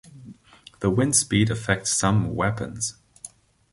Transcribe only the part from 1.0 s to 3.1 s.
speed affects some weapons.